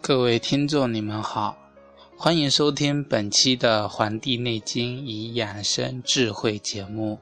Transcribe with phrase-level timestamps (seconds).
[0.00, 1.56] 各位听众，你们好，
[2.16, 7.18] 欢迎收听本期的《黄帝内经与养生智慧》节目。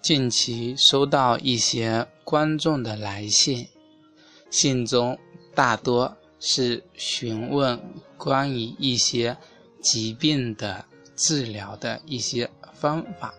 [0.00, 3.68] 近期收到一些观众的来信，
[4.50, 5.18] 信中
[5.54, 7.80] 大多是询问
[8.18, 9.36] 关于一些
[9.80, 10.84] 疾病的
[11.16, 12.50] 治疗的一些。
[12.84, 13.32] 方法，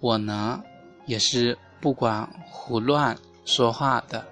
[0.00, 0.62] 我呢
[1.06, 4.22] 也是不管胡乱说话的，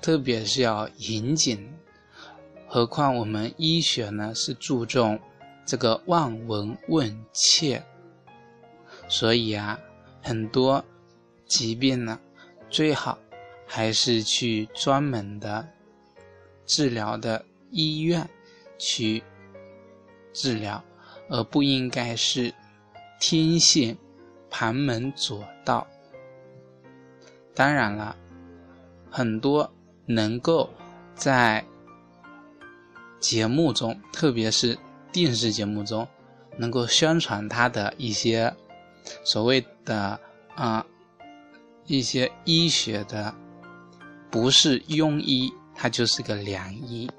[0.00, 1.68] 特别是要严谨。
[2.68, 5.18] 何况我们医学呢是注重
[5.66, 7.82] 这个望闻问切，
[9.08, 9.76] 所以啊，
[10.22, 10.84] 很多
[11.46, 12.16] 疾病呢，
[12.68, 13.18] 最好
[13.66, 15.68] 还是去专门的
[16.64, 18.30] 治疗的医院
[18.78, 19.20] 去
[20.32, 20.80] 治疗，
[21.28, 22.54] 而不应该是。
[23.20, 23.96] 听信
[24.48, 25.86] 旁门左道，
[27.54, 28.16] 当然了，
[29.10, 29.70] 很多
[30.06, 30.68] 能够
[31.14, 31.64] 在
[33.20, 34.76] 节目中，特别是
[35.12, 36.08] 电视节目中，
[36.56, 38.52] 能够宣传他的一些
[39.22, 40.18] 所谓的
[40.54, 40.84] 啊
[41.84, 43.34] 一些医学的，
[44.30, 47.10] 不是庸医，他就是个良医。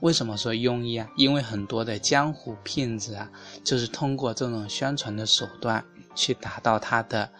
[0.00, 1.08] 为什么说庸医啊？
[1.16, 3.30] 因为很多的江湖骗子啊，
[3.64, 7.30] 就是通过这种宣传的手段去达到他的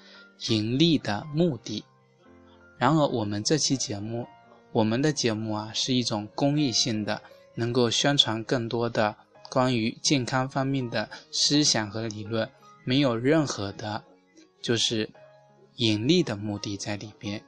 [0.48, 1.84] 盈利的目的。
[2.78, 4.26] 然而，我们这期节目，
[4.72, 7.20] 我们的节目啊，是一种公益性的，
[7.54, 9.16] 能够宣传更多的
[9.50, 12.48] 关于健康方面的思想和理论，
[12.84, 14.02] 没有任何的，
[14.62, 15.10] 就是
[15.76, 17.42] 盈利的目的在里边，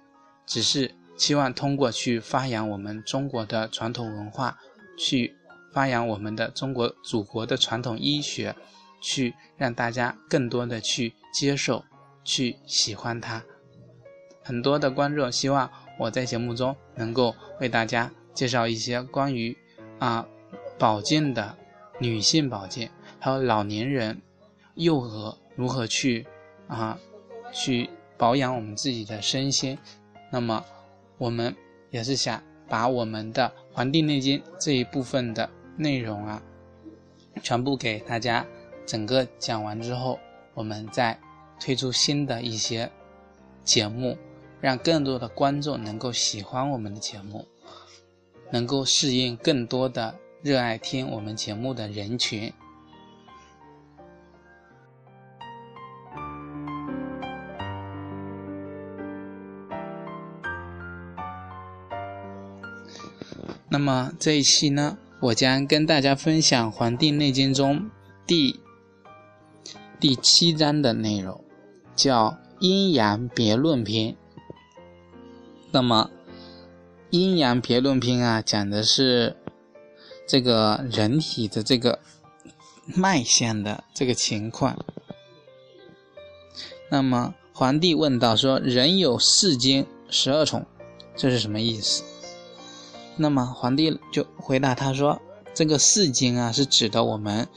[0.47, 4.59] 只是希望通过去发扬我们中国的传统文化。
[4.99, 5.35] 去
[5.73, 8.55] 发扬我们的中国祖国的传统医学，
[9.01, 11.85] 去让大家更多的去接受，
[12.25, 13.43] 去喜欢它。
[14.43, 19.57] 很多的观众希望我在节目中能够为大家介绍一些关于
[19.99, 20.27] 啊
[20.79, 21.57] 保健的
[22.01, 24.21] 女性保健，还有老年人、
[24.75, 26.27] 幼儿如何去
[26.67, 26.99] 啊
[27.53, 29.79] 去保养我们自己的身心。
[30.33, 30.65] 那么
[31.17, 31.55] 我们
[31.91, 32.43] 也是想。
[32.71, 36.43] 把我们的《黄帝内经》这一部分的内容啊，
[37.45, 38.45] 全部给大家
[38.85, 40.19] 整个讲完之后，
[40.55, 41.17] 我们再
[41.61, 42.91] 推出新的一些
[43.63, 44.19] 节目，
[44.61, 47.47] 让更多的观众能够喜欢我们的节目，
[48.51, 50.13] 能够适应更多的
[50.43, 52.53] 热爱听我们节目的人群。
[63.79, 67.89] 那么这一期呢，我将跟大家分享《黄帝内经》中
[68.27, 68.59] 第
[70.01, 71.45] 第七章的内容，
[71.95, 74.15] 叫《阴阳别论篇》。
[75.71, 76.11] 那么
[77.11, 79.37] 《阴阳别论篇》啊，讲的是
[80.27, 82.01] 这个人体的这个
[82.97, 84.85] 脉象的这个情况。
[86.91, 90.67] 那么皇帝问道说：“人有四经十二宠，
[91.15, 92.03] 这是什么意思？”
[93.21, 95.21] 那么皇帝就回答他说
[95.53, 97.49] ：“这个四经啊，是指的我们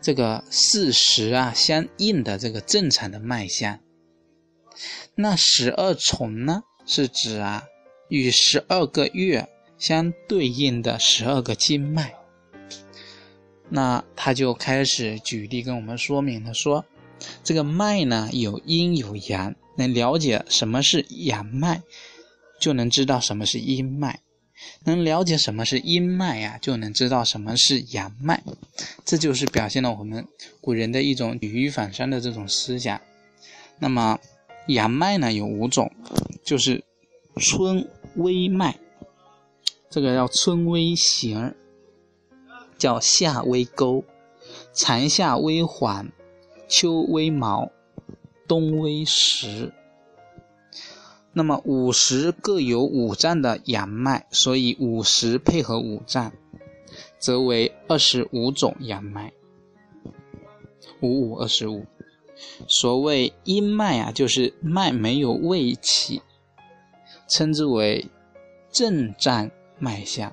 [0.00, 3.78] 这个四时啊相应的这个正常的脉象。
[5.14, 7.64] 那十二重呢，是指啊
[8.08, 12.14] 与十二个月相对应的十二个经脉。
[13.68, 16.86] 那他就开始举例跟我们说明了，说
[17.44, 21.82] 这个脉呢有阴有阳，能了解什么是阳脉，
[22.58, 24.20] 就能知道什么是阴脉。”
[24.84, 28.42] 能了解什么是阴脉呀，就能知道什么是阳脉，
[29.04, 30.26] 这就是表现了我们
[30.60, 33.00] 古人的一种举一反三的这种思想。
[33.78, 34.18] 那么
[34.66, 35.90] 阳脉呢有五种，
[36.44, 36.84] 就是
[37.36, 38.78] 春微脉，
[39.88, 41.54] 这个叫春微行，
[42.78, 44.04] 叫夏微勾，
[44.72, 46.12] 长夏微缓，
[46.68, 47.70] 秋微毛，
[48.46, 49.72] 冬微实。
[51.32, 56.32] 那么五十各有五脏的阳脉，所以五十配合五脏，
[57.20, 59.32] 则为二十五种阳脉。
[61.00, 61.86] 五五二十五。
[62.66, 66.20] 所谓阴脉啊，就是脉没有胃气，
[67.28, 68.08] 称之为
[68.72, 70.32] 正脏脉象。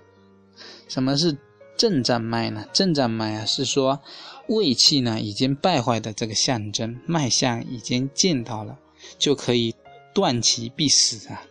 [0.88, 1.38] 什么是
[1.78, 2.66] 正脏脉呢？
[2.74, 4.02] 正脏脉啊，是说
[4.48, 8.80] 胃气呢已经败坏的这个象征，脉象已经见到了，
[9.20, 9.76] 就可以。
[10.18, 11.46] 断其必死啊！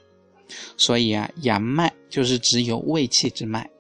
[0.76, 3.70] 所以啊，阳脉就是只有胃气之脉。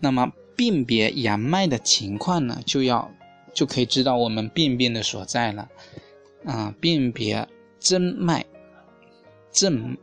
[0.00, 3.12] 那么，辨别阳脉的情况呢，就要
[3.52, 5.68] 就可以知道我们病变的所在了。
[6.46, 7.46] 啊，辨别
[7.78, 8.46] 真脉、
[9.52, 9.94] 正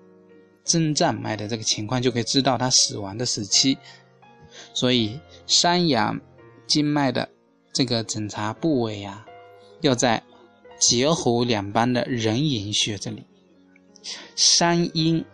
[0.63, 3.75] 真脏脉的这个情况，就可以知道他死亡的时期。
[4.71, 6.21] 所以，山阳
[6.67, 7.27] 经脉的
[7.73, 9.25] 这个诊查部位呀，
[9.81, 10.21] 要在
[10.79, 13.25] 结喉两端的人迎穴这里。
[14.35, 15.25] 三阴、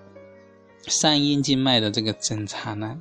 [0.88, 3.00] 三阴经脉的这个诊查呢，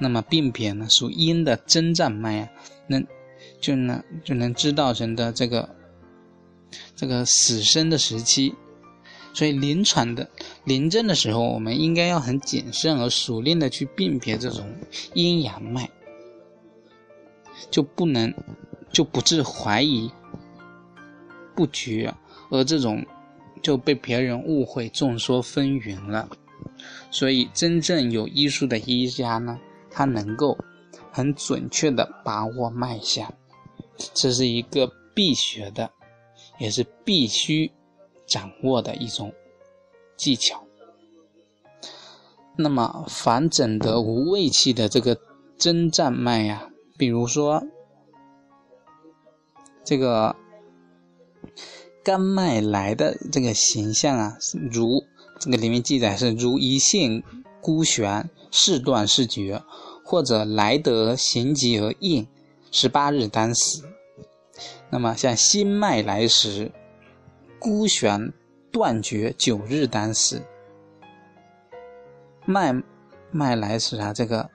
[0.00, 2.48] 那么辨别呢，属阴的真战脉啊，
[2.88, 3.06] 能
[3.60, 5.68] 就能就能知道人的这个
[6.94, 8.54] 这个死生的时期。
[9.32, 10.28] 所以临床的
[10.64, 14.68] 临症的时候，我们应该要很谨慎而熟练的去辨别这种
[15.14, 15.88] 阴阳脉，
[17.70, 18.34] 就不能
[18.92, 20.10] 就不致怀疑
[21.54, 22.12] 不决，
[22.50, 23.06] 而这种
[23.62, 26.28] 就被别人误会众说纷纭了。
[27.10, 29.58] 所以真正有医术的医家呢，
[29.90, 30.56] 他能够
[31.10, 33.32] 很准确的把握脉象，
[34.14, 35.90] 这是一个必学的，
[36.58, 37.72] 也是必须。
[38.30, 39.34] 掌握的一种
[40.16, 40.62] 技巧。
[42.54, 45.18] 那么，反诊得无胃气的这个
[45.58, 47.60] 征战脉呀，比如说
[49.82, 50.36] 这个
[52.02, 54.38] 肝脉来的这个形象啊，
[54.70, 55.04] 如
[55.38, 57.22] 这个里面记载是如一线
[57.60, 59.62] 孤悬，事断事绝，
[60.04, 62.26] 或者来得行疾而应，
[62.70, 63.84] 十八日当死。
[64.90, 66.72] 那么，像心脉来时。
[67.62, 68.32] 孤悬
[68.72, 70.40] 断绝九日当死，
[72.46, 72.82] 脉
[73.30, 74.48] 脉来时啊，这个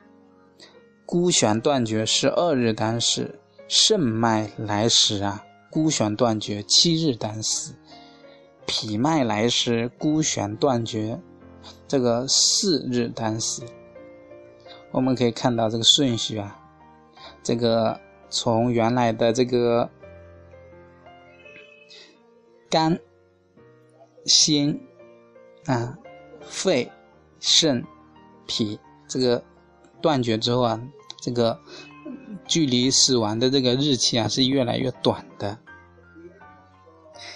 [1.05, 3.25] 孤悬断绝十二日当死；
[3.67, 5.45] 肾脉来时啊，
[5.75, 7.73] 孤悬断绝七日当死；
[8.65, 11.19] 脾脉来时孤悬断绝
[11.85, 13.61] 这个四日当死。
[14.93, 16.57] 我们可以看到这个顺序啊，
[17.43, 17.99] 这个
[18.29, 19.89] 从原来的这个。
[22.69, 22.97] 肝、
[24.25, 24.81] 心
[25.65, 25.97] 啊、
[26.41, 26.89] 肺、
[27.39, 27.85] 肾、
[28.47, 29.43] 脾，这个
[30.01, 30.81] 断绝之后啊，
[31.21, 31.59] 这个
[32.47, 35.57] 距离死亡的这个日期啊是越来越短的。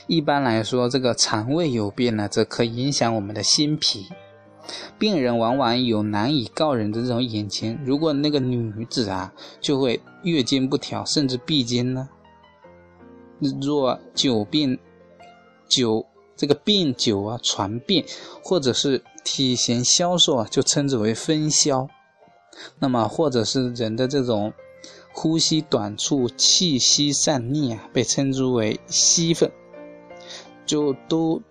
[0.08, 4.08] 一般来说，这个肠胃有病呢，则可影响我们的心脾。
[4.98, 12.10] 病人往往有难以告人的这种眼情，如果那个女子啊，就会月经不调，甚至闭经呢。
[13.62, 14.80] 若久病。
[15.70, 16.04] 久
[16.36, 18.04] 这个病久啊，传病，
[18.44, 21.88] 或者是体型消瘦啊，就称之为风消。
[22.80, 24.52] 那么，或者是人的这种
[25.14, 29.52] 呼吸短促、气息散逆啊，被称之为息愤，
[30.70, 31.42] 就都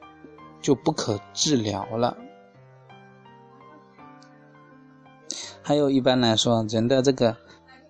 [0.62, 2.16] 就不可治疗了。
[5.60, 7.36] 还有一般来说，人的这个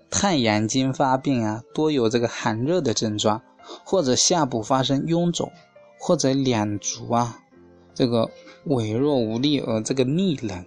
[0.08, 3.42] 太阳经发病啊，多有这个寒热的症状，
[3.84, 5.52] 或者下部发生臃肿。
[6.00, 7.42] 或者两足啊，
[7.92, 8.30] 这个
[8.64, 10.64] 痿弱无力而这个逆冷，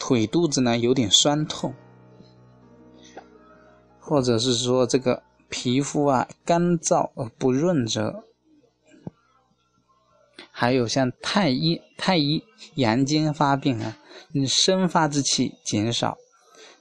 [0.00, 1.72] 腿肚子呢有点酸痛，
[4.00, 8.24] 或者是说这个皮肤啊干燥而不润泽，
[10.60, 12.42] 还有像太阴太阴
[12.74, 13.96] 阳经发病啊，
[14.34, 16.18] 你生发之气减少，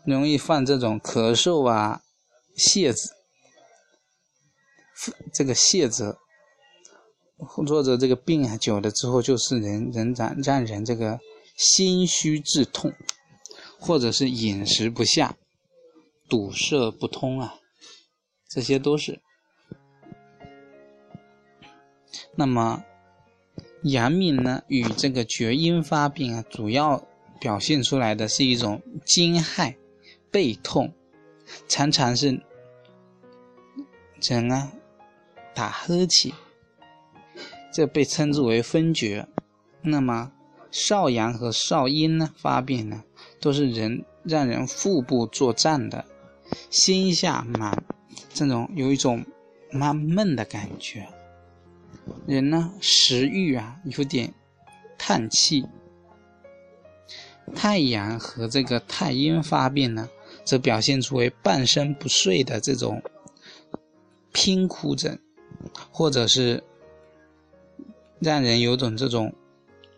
[0.04, 2.02] 容易犯这种咳嗽啊、
[2.58, 3.14] 泻子，
[5.34, 6.18] 这个泻子。
[7.38, 11.18] 或者这个病啊久了之后，就是人人让让人这个
[11.56, 12.94] 心虚致痛，
[13.80, 15.38] 或者是饮食不下、
[16.28, 17.56] 堵塞不通啊，
[18.50, 19.22] 这些都是。
[22.36, 22.84] 那么
[23.84, 27.02] 阳明呢，与这个厥阴发病啊，主要
[27.40, 29.76] 表现出来的是一种惊骇、
[30.30, 30.94] 背痛，
[31.68, 32.42] 常常是
[34.22, 34.72] 人啊
[35.54, 36.32] 打呵欠。
[37.72, 39.28] 这被称之为风厥。
[39.82, 40.32] 那么
[40.72, 43.04] 少阳和少阴呢发病呢，
[43.40, 46.04] 都是人让人腹部作胀的，
[46.70, 47.82] 心下满
[48.34, 49.26] 这种有一种
[49.72, 51.08] 闷闷的感觉。
[52.26, 54.34] 人呢食欲啊有点
[54.98, 55.66] 叹气。
[57.56, 60.10] 太阳和这个太阴发病呢，
[60.44, 63.02] 则表现出为半身不遂的这种
[64.32, 65.18] 拼哭症，
[65.92, 66.64] 或者是。
[68.22, 69.34] 让人有种这种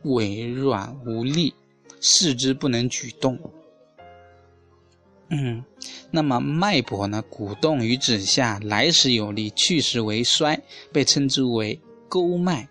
[0.04, 1.56] 萎软无力，
[2.00, 3.40] 四肢不能举动。
[5.30, 5.66] 嗯，
[6.12, 7.24] 那么脉搏呢？
[7.32, 10.62] 鼓动于指下，来时有力，去时为衰，
[10.94, 12.68] 被称之为沟脉；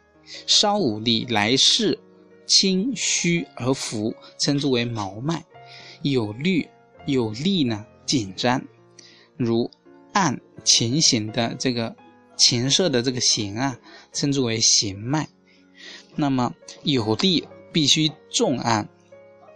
[0.47, 1.99] 稍无力，来势
[2.47, 5.39] 轻虚而浮，称之为毛脉；
[6.03, 6.69] 有律
[7.07, 8.63] 有力呢，紧张，
[9.39, 9.71] 如
[10.13, 11.97] 按琴弦的这个
[12.37, 13.79] 琴瑟的这个弦啊，
[14.13, 15.27] 称之为弦脉。
[16.17, 18.87] 那么有力必须重按，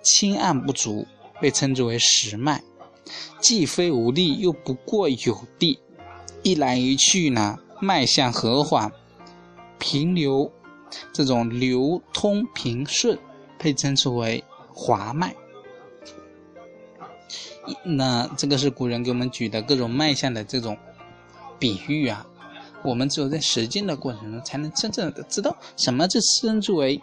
[0.02, 1.06] 轻按不足，
[1.42, 2.62] 被称之为实脉。
[3.38, 5.78] 既非无力，又不过有力，
[6.42, 8.90] 一来一去呢，脉象和缓，
[9.78, 10.50] 平流，
[11.12, 13.18] 这种流通平顺，
[13.58, 15.34] 被称之为滑脉。
[17.82, 20.76] 那这个是古人给我们举的各种脉象的这种
[21.58, 22.26] 比喻啊。
[22.82, 27.00] 我们只有在实践的过程中，才能真正的知道什么这称之为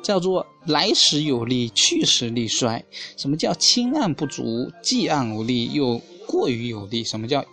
[0.00, 2.84] 叫做来时有力，去时力衰。
[3.16, 7.02] 什么叫轻按不足，既按无力，又过于有力？
[7.02, 7.44] 什么叫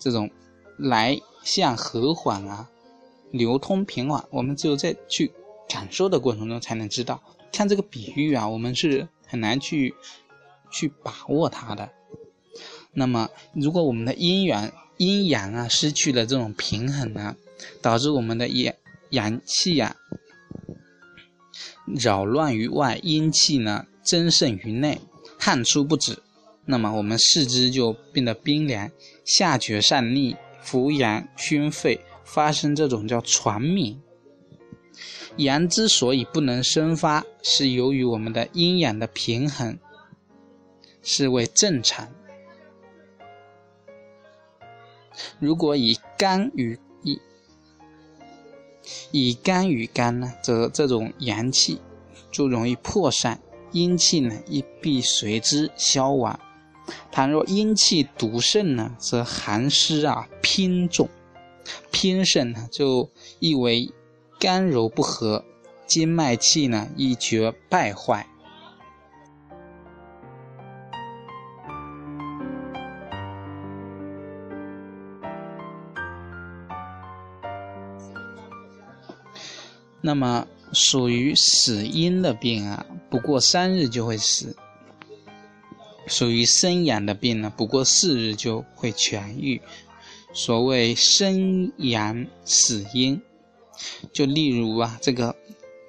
[0.00, 0.28] 这种
[0.76, 2.68] 来向和缓啊，
[3.34, 4.24] 流通平缓？
[4.30, 5.32] 我们只有在去
[5.68, 7.20] 感受的过程中，才能知道。
[7.52, 9.92] 看这个比喻啊，我们是很难去
[10.70, 11.90] 去把握它的。
[12.92, 17.34] 那么，如果我们的阴阳阴阳啊失去了这种平衡呢，
[17.82, 18.72] 导致我们的阳
[19.10, 19.96] 阳气呀
[21.86, 25.00] 扰乱于外，阴气呢增盛于内，
[25.38, 26.22] 汗出不止，
[26.66, 28.90] 那么我们四肢就变得冰凉，
[29.24, 34.00] 下厥上逆，扶阳熏肺，发生这种叫传敏。
[35.36, 39.78] 阳之所以不能生发，是由于我们的阴阳的平衡
[41.02, 42.08] 是为正常。
[45.38, 47.20] 如果以肝与以
[49.10, 51.80] 以肝与肝呢，则这种阳气
[52.30, 53.40] 就容易破散，
[53.72, 56.38] 阴气呢亦必随之消亡。
[57.10, 61.08] 倘若阴气独盛呢，则寒湿啊偏重，
[61.90, 63.92] 偏肾呢就意为
[64.38, 65.44] 肝柔不和，
[65.86, 68.26] 经脉气呢亦觉败坏。
[80.06, 84.54] 那么属于死阴的病啊，不过三日就会死；
[86.06, 89.62] 属于生阳的病呢，不过四日就会痊愈。
[90.36, 93.22] 所谓生阳死阴，
[94.12, 95.36] 就例如啊，这个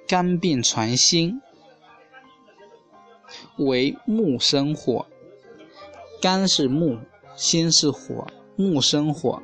[0.06, 1.42] 肝病传心，
[3.58, 5.04] 为木生火，
[6.22, 6.96] 肝是木，
[7.34, 8.24] 心是火，
[8.54, 9.42] 木生火，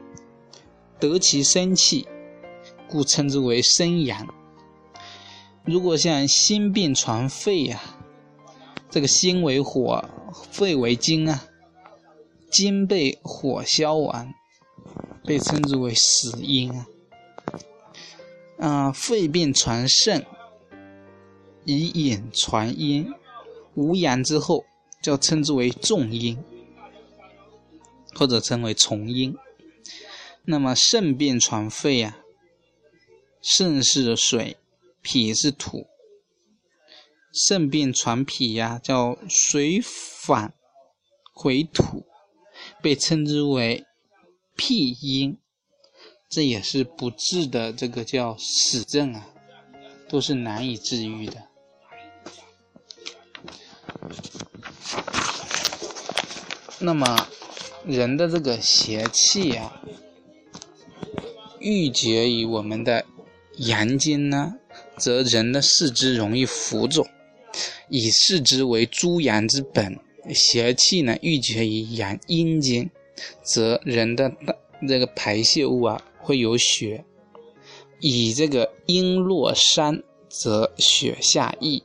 [1.01, 2.07] 得其生气，
[2.89, 4.33] 故称之为生阳。
[5.65, 7.83] 如果像心病传肺呀，
[8.89, 10.05] 这个心为火，
[10.53, 11.43] 肺为金啊，
[12.53, 14.33] 金被火消完，
[15.25, 16.87] 被称之为死阴啊。
[18.59, 20.27] 啊，肺病传肾，
[21.65, 23.13] 以引传阴，
[23.75, 24.65] 无阳之后，
[25.03, 26.39] 就称之为重阴，
[28.15, 29.37] 或者称为重阴。
[30.45, 32.19] 那么肾病传肺呀，
[33.41, 34.57] 肾是水。
[35.05, 35.89] 脾是土，
[37.33, 40.55] 肾病传脾呀，叫水返
[41.35, 42.07] 回土，
[42.81, 43.85] 被称之为
[44.57, 45.39] 辟阴，
[46.29, 49.27] 这也是不治的，这个叫死症啊，
[50.09, 51.45] 都是难以治愈的。
[56.79, 57.29] 那么
[57.85, 59.83] 人的这个邪气呀，
[61.61, 63.05] 郁结于我们的
[63.59, 64.57] 阳经呢。
[64.99, 67.07] 则人的四肢容易浮肿，
[67.89, 69.99] 以四肢为诸阳之本，
[70.35, 72.91] 邪气呢郁结于阳阴经，
[73.43, 74.33] 则人的
[74.89, 77.05] 这个排泄物啊会有血，
[78.01, 81.83] 以这个阴落山，则血下溢，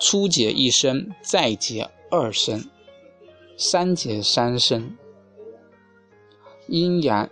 [0.00, 2.68] 初结一生，再结二生，
[3.56, 4.96] 三结三生，
[6.68, 7.28] 阴阳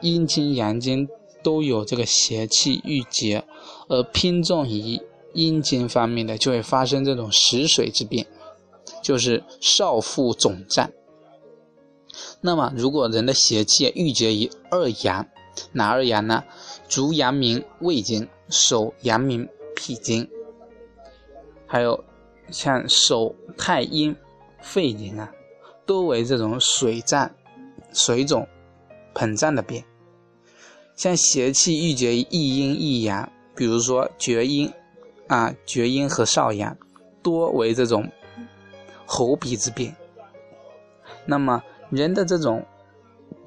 [0.00, 1.08] 阴经阳经
[1.42, 3.44] 都有这个邪气郁结。
[3.88, 4.98] 而偏重于
[5.34, 8.24] 阴经方面的，就会发生这种食水之病，
[9.02, 10.90] 就是少腹肿胀。
[12.44, 15.24] 那么，如果人的邪气郁结于二阳，
[15.70, 16.42] 哪二阳呢？
[16.88, 20.28] 足阳明胃经，手阳明脾经，
[21.66, 22.04] 还有
[22.50, 24.14] 像手太阴
[24.60, 25.32] 肺经啊，
[25.86, 27.30] 多为这种水胀、
[27.92, 28.46] 水肿、
[29.14, 29.82] 膨胀的病。
[30.96, 33.30] 像邪气郁结于一阴一阳。
[33.54, 34.72] 比如说厥阴，
[35.28, 36.76] 啊，厥阴和少阳，
[37.22, 38.10] 多为这种
[39.06, 39.94] 喉鼻之病。
[41.26, 42.66] 那么人的这种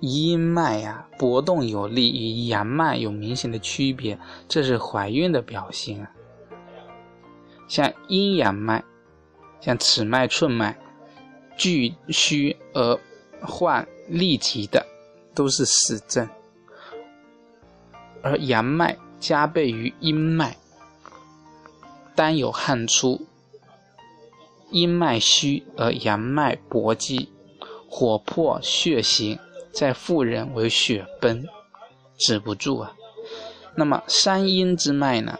[0.01, 6.11] 阴脉呀，搏动有力，与阳脉有明显的区别，这是怀孕的表现啊。
[7.67, 8.83] 像阴阳脉，
[9.59, 10.77] 像尺脉、寸脉，
[11.57, 12.99] 巨虚而
[13.41, 14.85] 患痢疾的，
[15.33, 16.29] 都是死症。
[18.21, 20.55] 而阳脉加倍于阴脉，
[22.13, 23.25] 单有汗出，
[24.69, 27.29] 阴脉虚而阳脉搏积，
[27.89, 29.39] 火破血行，
[29.71, 31.45] 在妇人为血崩，
[32.17, 32.93] 止不住啊。
[33.75, 35.39] 那么三阴之脉呢？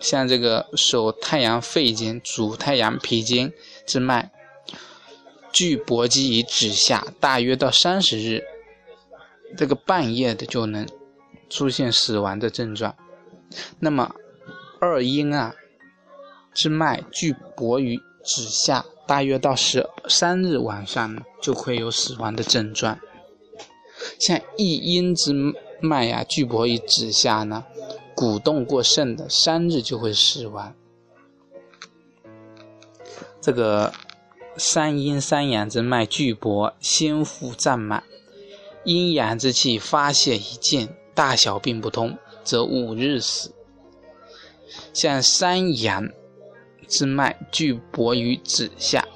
[0.00, 3.52] 像这个手太阳肺经、足太阳脾经
[3.86, 4.30] 之脉，
[5.52, 8.44] 距搏积于指下，大约到三十日，
[9.56, 10.86] 这个半夜的就能。
[11.50, 12.94] 出现死亡的症状，
[13.78, 14.14] 那么
[14.80, 15.54] 二阴啊
[16.52, 23.00] 之脉距搏于指下，大约到十三日晚上，就会有死亡的症状。
[24.20, 25.32] 像一阴之
[25.80, 27.64] 脉呀，巨搏于指下呢，
[28.14, 30.74] 鼓动过盛的，三日就会死亡。
[33.40, 33.94] 这个
[34.58, 38.04] 三阴三阳之脉巨搏，先腹胀满，
[38.84, 40.90] 阴阳之气发泄一尽。
[41.14, 43.52] 大小并不通，则五日死。
[44.92, 46.10] 像三阳
[46.88, 49.06] 之脉聚搏于指下，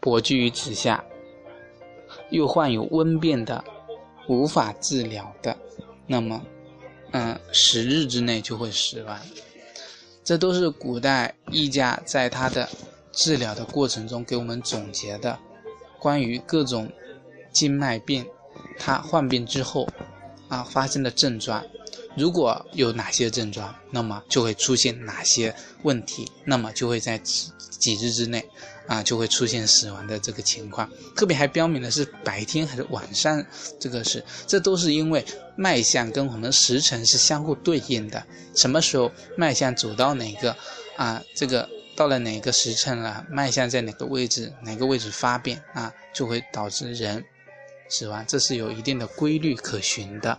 [0.00, 1.04] 搏聚于指下，
[2.30, 3.62] 又患有温变的，
[4.26, 5.56] 无法治疗的，
[6.06, 6.42] 那么，
[7.12, 9.18] 嗯，十日之内就会死亡。
[10.24, 12.68] 这都是古代医家在他的
[13.12, 15.38] 治疗的过程中给我们总结的，
[15.98, 16.90] 关于各种
[17.52, 18.26] 经脉病，
[18.78, 19.88] 他患病之后。
[20.50, 21.64] 啊，发生的症状，
[22.16, 28.44] 如果有哪些症状，那么就会出现哪些问题，那么就会在几几日之内，
[28.86, 30.90] 啊，就会出现死亡的这个情况。
[31.16, 33.44] 特别还标明的是白天还是晚上，
[33.78, 35.24] 这个是，这都是因为
[35.56, 38.24] 脉象跟我们时辰是相互对应的。
[38.54, 40.54] 什么时候脉象走到哪个，
[40.96, 47.24] 啊，这个到了哪个时辰了，脉象在哪个位置，哪个位置发病啊，就会导致人。
[47.88, 50.38] 死亡，这是有一定的规律可循的。